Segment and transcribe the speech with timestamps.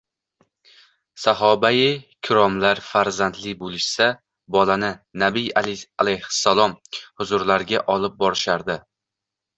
[1.23, 1.77] Sahobai
[2.27, 4.07] kiromlar farzandli bo‘lishsa,
[4.57, 4.89] bolani
[5.25, 5.53] Nabiy
[6.05, 8.81] alayhissalom huzurlariga olib borishardi.